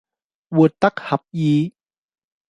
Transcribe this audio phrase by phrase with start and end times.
[0.49, 1.75] 活得合意